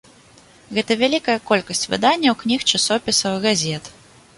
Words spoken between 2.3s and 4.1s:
кніг, часопісаў, газет.